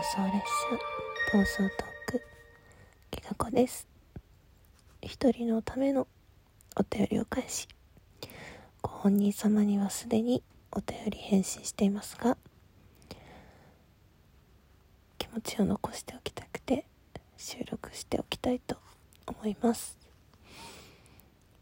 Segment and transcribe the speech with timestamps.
[0.00, 0.32] 送列
[1.30, 1.68] 車暴走トー
[2.06, 2.22] ク
[3.10, 3.86] きがこです。
[5.02, 6.08] 一人のための
[6.76, 7.68] お便りを返し
[8.80, 12.38] ご本人様にはすでにお便り返信していますが
[15.18, 16.86] 気持ちを残しておきたくて
[17.36, 18.76] 収録しておきたいと
[19.26, 19.98] 思います。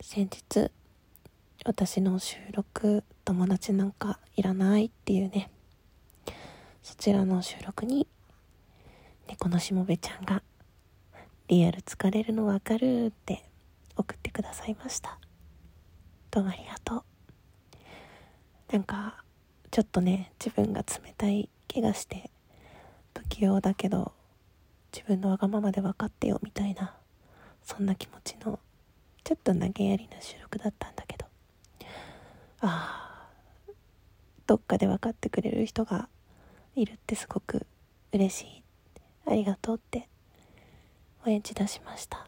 [0.00, 0.70] 先日
[1.64, 5.50] 私の収録友達なんかいらないっていうね
[6.82, 8.06] そちらの収録に
[9.46, 10.42] 猫のしもべちゃんが
[11.46, 13.44] リアル疲れるのわかるって
[13.96, 15.20] 送ってくださいました。
[16.32, 18.72] どうもありがとう。
[18.72, 19.22] なんか
[19.70, 22.28] ちょっとね自分が冷たい気がして
[23.16, 24.10] 不器用だけど
[24.92, 26.96] 自分のわがままで分かってよみたいな
[27.62, 28.58] そんな気持ちの
[29.22, 31.26] ちょっと投げやりな収録だったんだけど。
[32.62, 33.72] ああ
[34.48, 36.08] どっかで分かってくれる人が
[36.74, 37.64] いるってすごく
[38.12, 38.65] 嬉しい。
[39.26, 40.08] ありがとうって
[41.22, 42.26] お返事出しました。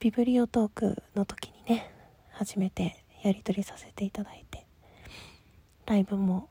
[0.00, 1.92] ビブリオトークの時にね
[2.32, 4.66] 初めてやり取りさせていただいて
[5.86, 6.48] ライブも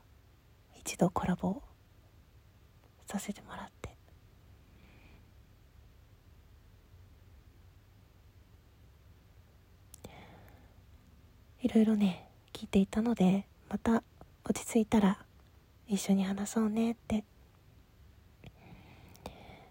[0.80, 1.60] 一度コラボ
[3.06, 3.94] させてもらって
[11.60, 14.02] いろいろね聞いていたのでまた
[14.44, 15.18] 落ち着いたら
[15.92, 17.22] 一緒に話そうねって。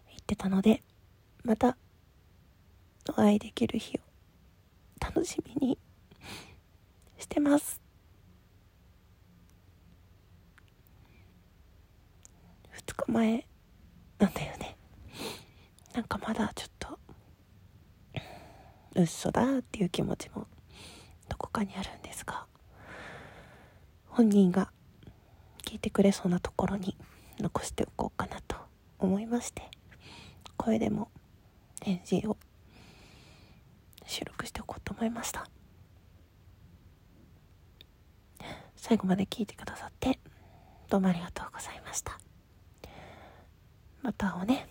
[0.07, 0.83] 言ってたので
[1.43, 1.75] また
[3.09, 4.01] お会いできる日を
[5.03, 5.79] 楽しみに
[7.17, 7.81] してます。
[12.85, 13.47] 2日前
[14.19, 14.77] なんだよね。
[15.95, 16.99] なんかまだちょっと
[18.95, 20.45] 嘘だっていう気持ちも
[21.29, 22.45] どこかにあるんですが
[24.07, 24.71] 本人が
[25.71, 26.97] 聞いてくれそうなところに
[27.39, 28.57] 残しておこうかなと
[28.99, 29.61] 思いまして
[30.57, 31.07] 声でも
[31.81, 32.35] 返事を
[34.05, 35.47] 収録しておこうと思いました。
[38.75, 40.19] 最後まで聞いてくださって
[40.89, 42.19] どうもありがとうございました。
[44.01, 44.67] また会おうね。